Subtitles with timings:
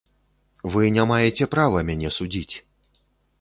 [0.75, 2.55] Вы не маеце права мяне судзіць.